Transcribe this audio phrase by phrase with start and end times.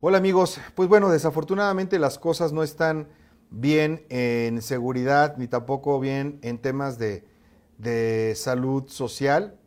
[0.00, 3.08] Hola amigos, pues bueno, desafortunadamente las cosas no están
[3.48, 7.24] bien en seguridad ni tampoco bien en temas de,
[8.36, 9.58] salud social.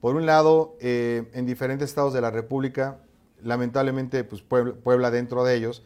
[0.00, 3.02] Por un lado, eh, en diferentes estados de la República,
[3.42, 5.82] lamentablemente pues Puebla, dentro de ellos,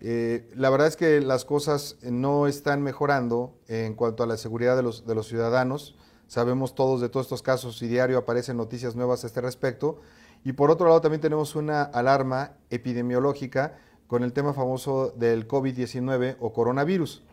[0.00, 4.74] eh, la verdad es que las cosas no están mejorando en cuanto a la seguridad
[4.74, 5.94] de los, de los ciudadanos.
[6.28, 10.00] Sabemos todos de todos estos casos y diario aparecen noticias nuevas a este respecto.
[10.44, 16.36] Y por otro lado también tenemos una alarma epidemiológica con el tema famoso del COVID-19
[16.38, 17.24] o coronavirus.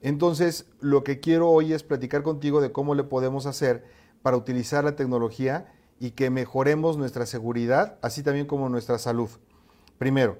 [0.00, 3.84] Entonces, lo que quiero hoy es platicar contigo de cómo le podemos hacer
[4.22, 9.30] para utilizar la tecnología y que mejoremos nuestra seguridad, así también como nuestra salud.
[9.98, 10.38] Primero,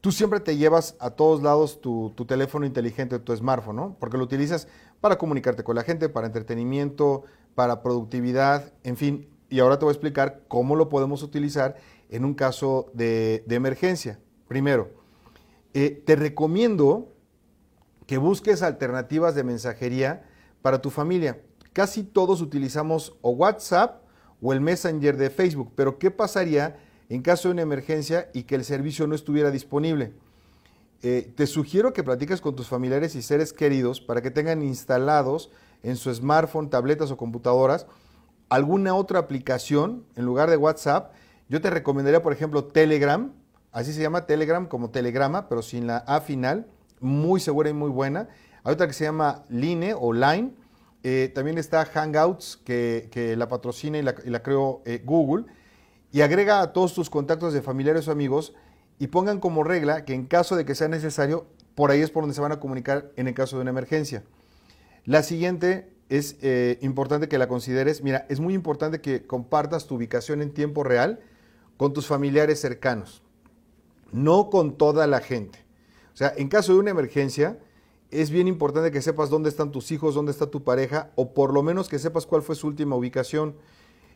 [0.00, 3.96] tú siempre te llevas a todos lados tu, teléfono inteligente, tu smartphone, ¿no?
[3.98, 4.68] Porque lo utilizas
[5.00, 9.90] para comunicarte con la gente, para entretenimiento, para productividad, en fin, y ahora te voy
[9.90, 11.76] a explicar cómo lo podemos utilizar
[12.08, 14.18] en un caso de, emergencia.
[14.48, 14.88] Primero,
[15.74, 17.12] eh, te recomiendo
[18.06, 20.24] que busques alternativas de mensajería
[20.62, 21.42] para tu familia.
[21.74, 24.02] Casi todos utilizamos o WhatsApp
[24.40, 26.78] o el Messenger de Facebook, pero ¿qué pasaría
[27.10, 30.14] en caso de una emergencia y que el servicio no estuviera disponible?
[31.02, 35.50] Eh, te sugiero que platiques con tus familiares y seres queridos para que tengan instalados
[35.82, 37.86] en su smartphone, tabletas o computadoras
[38.52, 41.14] alguna otra aplicación en lugar de WhatsApp,
[41.48, 43.32] yo te recomendaría, por ejemplo, Telegram,
[43.72, 46.66] así se llama Telegram como Telegrama, pero sin la A final,
[47.00, 48.28] muy segura y muy buena.
[48.62, 50.52] Hay otra que se llama Line o Line.
[51.02, 55.46] Eh, también está Hangouts, que, la patrocina y la, creó eh, Google.
[56.12, 58.52] Y agrega a todos tus contactos de familiares o amigos
[58.98, 62.22] y pongan como regla que en caso de que sea necesario, por ahí es por
[62.22, 64.24] donde se van a comunicar en el caso de una emergencia.
[65.06, 68.02] La siguiente es eh, importante que la consideres.
[68.02, 71.20] Mira, es muy importante que compartas tu ubicación en tiempo real
[71.78, 73.22] con tus familiares cercanos,
[74.12, 75.58] no con toda la gente.
[76.12, 77.58] O sea, en caso de una emergencia,
[78.10, 81.54] es bien importante que sepas dónde están tus hijos, dónde está tu pareja, o por
[81.54, 83.56] lo menos que sepas cuál fue su última ubicación.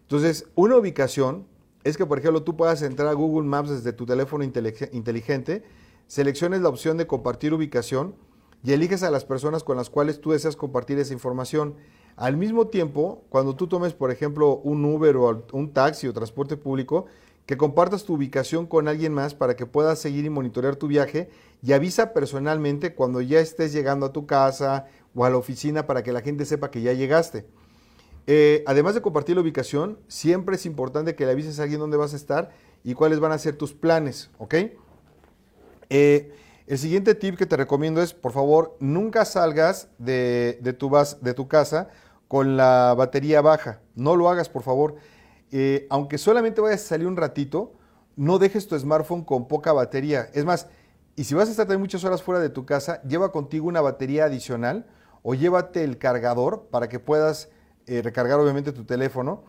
[0.03, 1.47] Entonces, una ubicación
[1.83, 5.65] es que, por ejemplo, tú puedas entrar a Google Maps desde tu teléfono inteligente,
[6.09, 8.17] selecciones la opción de compartir ubicación,
[8.65, 11.77] y eliges a las personas con las cuales tú deseas compartir esa información.
[12.17, 16.57] Al mismo tiempo, cuando tú tomes, por ejemplo, un Uber o un taxi o transporte
[16.57, 17.07] público,
[17.47, 21.31] que compartas tu ubicación con alguien más para que puedas seguir y monitorear tu viaje
[21.63, 26.03] y avisa personalmente cuando ya estés llegando a tu casa o a la oficina para
[26.03, 27.47] que la gente sepa que ya llegaste.
[28.27, 31.97] Eh, además de compartir la ubicación, siempre es importante que le avises a alguien dónde
[31.97, 32.51] vas a estar
[32.83, 34.55] y cuáles van a ser tus planes, ¿ok?
[35.89, 36.33] Eh,
[36.67, 40.91] el siguiente tip que te recomiendo es, por favor, nunca salgas de, tu,
[41.21, 41.89] de tu, casa
[42.27, 43.81] con la batería baja.
[43.95, 44.97] No lo hagas, por favor.
[45.53, 47.75] Eh, aunque solamente vayas a salir un ratito,
[48.17, 50.29] no dejes tu smartphone con poca batería.
[50.35, 50.67] Es más,
[51.15, 54.25] y si vas a estar muchas horas fuera de tu casa, lleva contigo una batería
[54.25, 54.87] adicional
[55.23, 57.49] o llévate el cargador para que puedas
[57.87, 59.45] eh, recargar obviamente tu teléfono.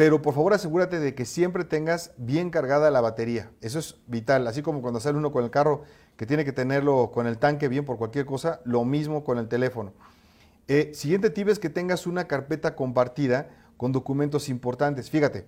[0.00, 3.50] Pero por favor asegúrate de que siempre tengas bien cargada la batería.
[3.60, 4.46] Eso es vital.
[4.46, 5.82] Así como cuando sale uno con el carro
[6.16, 9.46] que tiene que tenerlo con el tanque bien por cualquier cosa, lo mismo con el
[9.46, 9.92] teléfono.
[10.68, 15.10] Eh, siguiente tip es que tengas una carpeta compartida con documentos importantes.
[15.10, 15.44] Fíjate,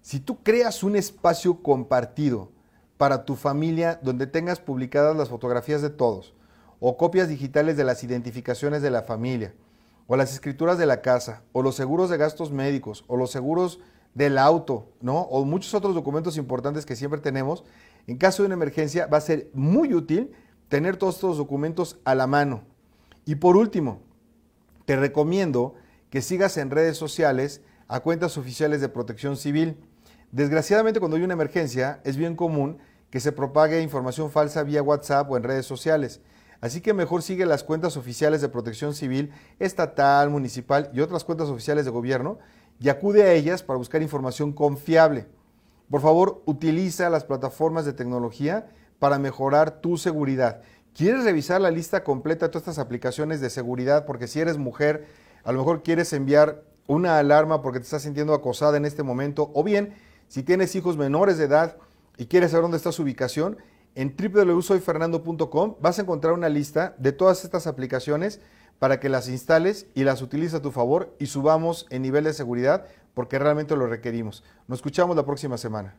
[0.00, 2.52] si tú creas un espacio compartido
[2.98, 6.34] para tu familia donde tengas publicadas las fotografías de todos,
[6.78, 9.52] o copias digitales de las identificaciones de la familia,
[10.06, 13.80] o las escrituras de la casa, o los seguros de gastos médicos, o los seguros
[14.14, 15.20] del auto, ¿no?
[15.20, 17.64] O muchos otros documentos importantes que siempre tenemos,
[18.06, 20.32] en caso de una emergencia va a ser muy útil
[20.68, 22.62] tener todos estos documentos a la mano.
[23.24, 24.00] Y por último,
[24.84, 25.74] te recomiendo
[26.10, 29.76] que sigas en redes sociales a cuentas oficiales de protección civil.
[30.30, 32.78] Desgraciadamente cuando hay una emergencia es bien común
[33.10, 36.20] que se propague información falsa vía WhatsApp o en redes sociales.
[36.62, 41.48] Así que mejor sigue las cuentas oficiales de protección civil, estatal, municipal y otras cuentas
[41.48, 42.38] oficiales de gobierno
[42.78, 45.26] y acude a ellas para buscar información confiable.
[45.90, 50.62] Por favor, utiliza las plataformas de tecnología para mejorar tu seguridad.
[50.94, 54.06] ¿Quieres revisar la lista completa de todas estas aplicaciones de seguridad?
[54.06, 55.06] Porque si eres mujer,
[55.42, 59.50] a lo mejor quieres enviar una alarma porque te estás sintiendo acosada en este momento.
[59.52, 59.94] O bien,
[60.28, 61.76] si tienes hijos menores de edad
[62.18, 63.58] y quieres saber dónde está su ubicación,
[63.94, 68.40] en www.soyfernando.com vas a encontrar una lista de todas estas aplicaciones
[68.78, 72.32] para que las instales y las utilices a tu favor y subamos en nivel de
[72.32, 74.42] seguridad porque realmente lo requerimos.
[74.66, 75.94] Nos escuchamos la próxima semana.